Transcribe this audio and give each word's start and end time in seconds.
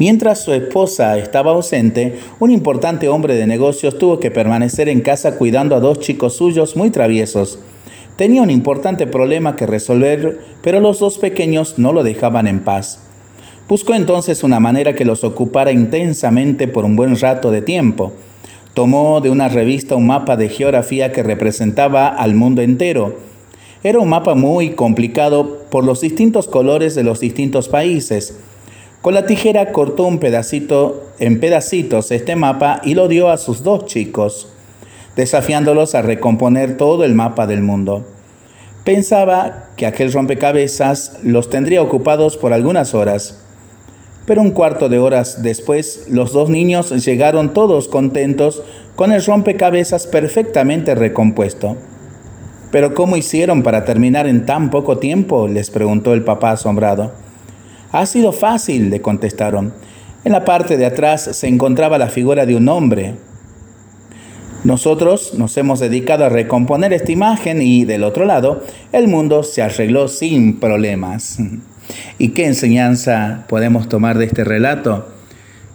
Mientras 0.00 0.42
su 0.42 0.52
esposa 0.52 1.16
estaba 1.18 1.52
ausente, 1.52 2.18
un 2.40 2.50
importante 2.50 3.08
hombre 3.08 3.36
de 3.36 3.46
negocios 3.46 3.96
tuvo 3.96 4.18
que 4.18 4.32
permanecer 4.32 4.88
en 4.88 5.00
casa 5.00 5.36
cuidando 5.38 5.76
a 5.76 5.80
dos 5.80 6.00
chicos 6.00 6.36
suyos 6.36 6.74
muy 6.74 6.90
traviesos. 6.90 7.60
Tenía 8.16 8.42
un 8.42 8.50
importante 8.50 9.06
problema 9.06 9.54
que 9.54 9.66
resolver, 9.66 10.40
pero 10.62 10.80
los 10.80 10.98
dos 10.98 11.18
pequeños 11.18 11.78
no 11.78 11.92
lo 11.92 12.02
dejaban 12.02 12.48
en 12.48 12.60
paz. 12.60 13.00
Buscó 13.68 13.94
entonces 13.94 14.42
una 14.42 14.58
manera 14.58 14.96
que 14.96 15.04
los 15.04 15.22
ocupara 15.22 15.70
intensamente 15.70 16.66
por 16.66 16.84
un 16.84 16.96
buen 16.96 17.16
rato 17.18 17.52
de 17.52 17.62
tiempo. 17.62 18.12
Tomó 18.74 19.20
de 19.20 19.30
una 19.30 19.48
revista 19.48 19.94
un 19.94 20.08
mapa 20.08 20.36
de 20.36 20.48
geografía 20.48 21.12
que 21.12 21.22
representaba 21.22 22.08
al 22.08 22.34
mundo 22.34 22.62
entero. 22.62 23.16
Era 23.84 24.00
un 24.00 24.08
mapa 24.08 24.34
muy 24.34 24.70
complicado 24.70 25.66
por 25.70 25.84
los 25.84 26.00
distintos 26.00 26.48
colores 26.48 26.96
de 26.96 27.04
los 27.04 27.20
distintos 27.20 27.68
países. 27.68 28.36
Con 29.04 29.12
la 29.12 29.26
tijera 29.26 29.70
cortó 29.70 30.04
un 30.04 30.18
pedacito 30.18 31.10
en 31.18 31.38
pedacitos 31.38 32.10
este 32.10 32.36
mapa 32.36 32.80
y 32.82 32.94
lo 32.94 33.06
dio 33.06 33.28
a 33.28 33.36
sus 33.36 33.62
dos 33.62 33.84
chicos, 33.84 34.48
desafiándolos 35.14 35.94
a 35.94 36.00
recomponer 36.00 36.78
todo 36.78 37.04
el 37.04 37.14
mapa 37.14 37.46
del 37.46 37.60
mundo. 37.60 38.06
Pensaba 38.82 39.68
que 39.76 39.84
aquel 39.84 40.10
rompecabezas 40.10 41.18
los 41.22 41.50
tendría 41.50 41.82
ocupados 41.82 42.38
por 42.38 42.54
algunas 42.54 42.94
horas, 42.94 43.44
pero 44.24 44.40
un 44.40 44.52
cuarto 44.52 44.88
de 44.88 44.98
horas 44.98 45.42
después 45.42 46.06
los 46.08 46.32
dos 46.32 46.48
niños 46.48 47.04
llegaron 47.04 47.52
todos 47.52 47.88
contentos 47.88 48.62
con 48.96 49.12
el 49.12 49.22
rompecabezas 49.22 50.06
perfectamente 50.06 50.94
recompuesto. 50.94 51.76
¿Pero 52.70 52.94
cómo 52.94 53.18
hicieron 53.18 53.62
para 53.62 53.84
terminar 53.84 54.26
en 54.26 54.46
tan 54.46 54.70
poco 54.70 54.96
tiempo? 54.96 55.46
les 55.46 55.68
preguntó 55.68 56.14
el 56.14 56.24
papá 56.24 56.52
asombrado. 56.52 57.23
Ha 57.94 58.06
sido 58.06 58.32
fácil, 58.32 58.90
le 58.90 59.00
contestaron. 59.00 59.72
En 60.24 60.32
la 60.32 60.44
parte 60.44 60.76
de 60.76 60.84
atrás 60.84 61.30
se 61.32 61.46
encontraba 61.46 61.96
la 61.96 62.08
figura 62.08 62.44
de 62.44 62.56
un 62.56 62.68
hombre. 62.68 63.14
Nosotros 64.64 65.34
nos 65.38 65.56
hemos 65.58 65.78
dedicado 65.78 66.24
a 66.24 66.28
recomponer 66.28 66.92
esta 66.92 67.12
imagen 67.12 67.62
y 67.62 67.84
del 67.84 68.02
otro 68.02 68.24
lado, 68.24 68.64
el 68.90 69.06
mundo 69.06 69.44
se 69.44 69.62
arregló 69.62 70.08
sin 70.08 70.58
problemas. 70.58 71.38
¿Y 72.18 72.30
qué 72.30 72.46
enseñanza 72.46 73.44
podemos 73.48 73.88
tomar 73.88 74.18
de 74.18 74.24
este 74.24 74.42
relato? 74.42 75.08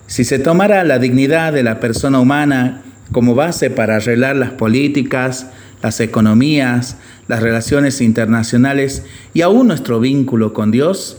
Si 0.08 0.26
se 0.26 0.40
tomara 0.40 0.84
la 0.84 1.00
dignidad 1.00 1.54
de 1.54 1.64
la 1.64 1.80
persona 1.80 2.20
humana 2.20 2.84
como 3.14 3.34
base 3.34 3.70
para 3.70 3.96
arreglar 3.96 4.36
las 4.36 4.52
políticas, 4.52 5.48
las 5.82 6.02
economías, 6.02 6.98
las 7.30 7.42
relaciones 7.42 8.02
internacionales 8.02 9.06
y 9.34 9.40
aún 9.40 9.68
nuestro 9.68 10.02
vínculo 10.02 10.52
con 10.52 10.72
Dios, 10.72 11.18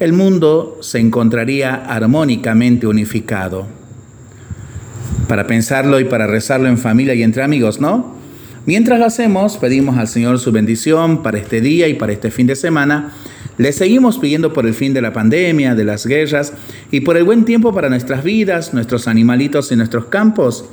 el 0.00 0.14
mundo 0.14 0.78
se 0.80 0.98
encontraría 0.98 1.74
armónicamente 1.74 2.86
unificado. 2.86 3.66
Para 5.28 5.46
pensarlo 5.46 6.00
y 6.00 6.04
para 6.04 6.26
rezarlo 6.26 6.68
en 6.68 6.78
familia 6.78 7.14
y 7.14 7.22
entre 7.22 7.42
amigos, 7.42 7.82
¿no? 7.82 8.16
Mientras 8.64 8.98
lo 8.98 9.04
hacemos, 9.04 9.58
pedimos 9.58 9.98
al 9.98 10.08
Señor 10.08 10.38
su 10.38 10.52
bendición 10.52 11.22
para 11.22 11.36
este 11.36 11.60
día 11.60 11.86
y 11.86 11.94
para 11.94 12.12
este 12.12 12.30
fin 12.30 12.46
de 12.46 12.56
semana. 12.56 13.12
Le 13.58 13.72
seguimos 13.72 14.18
pidiendo 14.18 14.54
por 14.54 14.66
el 14.66 14.72
fin 14.72 14.94
de 14.94 15.02
la 15.02 15.12
pandemia, 15.12 15.74
de 15.74 15.84
las 15.84 16.06
guerras 16.06 16.54
y 16.90 17.00
por 17.00 17.18
el 17.18 17.24
buen 17.24 17.44
tiempo 17.44 17.74
para 17.74 17.90
nuestras 17.90 18.24
vidas, 18.24 18.72
nuestros 18.72 19.06
animalitos 19.06 19.70
y 19.70 19.76
nuestros 19.76 20.06
campos. 20.06 20.64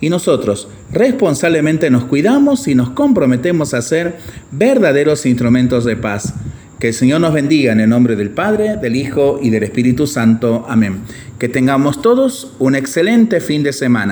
Y 0.00 0.10
nosotros 0.10 0.68
responsablemente 0.92 1.90
nos 1.90 2.04
cuidamos 2.04 2.68
y 2.68 2.76
nos 2.76 2.90
comprometemos 2.90 3.74
a 3.74 3.82
ser 3.82 4.18
verdaderos 4.52 5.26
instrumentos 5.26 5.84
de 5.84 5.96
paz. 5.96 6.34
Que 6.78 6.88
el 6.88 6.94
Señor 6.94 7.22
nos 7.22 7.32
bendiga 7.32 7.72
en 7.72 7.80
el 7.80 7.88
nombre 7.88 8.16
del 8.16 8.28
Padre, 8.28 8.76
del 8.76 8.96
Hijo 8.96 9.38
y 9.42 9.48
del 9.48 9.62
Espíritu 9.62 10.06
Santo. 10.06 10.66
Amén. 10.68 11.00
Que 11.38 11.48
tengamos 11.48 12.02
todos 12.02 12.52
un 12.58 12.74
excelente 12.74 13.40
fin 13.40 13.62
de 13.62 13.72
semana. 13.72 14.04